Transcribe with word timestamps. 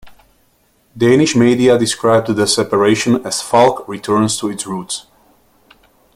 Danish 0.97 1.35
media 1.35 1.77
described 1.77 2.25
the 2.35 2.47
separation 2.47 3.23
as 3.23 3.39
"Falck 3.43 3.87
returns 3.87 4.35
to 4.39 4.49
its 4.49 4.65
roots". 4.65 5.05